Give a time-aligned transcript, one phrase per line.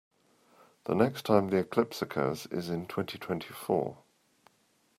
[0.85, 3.99] The next time the eclipse occurs is in twenty-twenty-four.